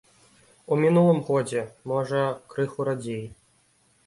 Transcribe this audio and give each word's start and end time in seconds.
У 0.75 0.77
мінулым 0.83 1.19
годзе, 1.27 1.61
можа, 1.93 2.21
крыху 2.55 2.79
радзей. 2.89 3.23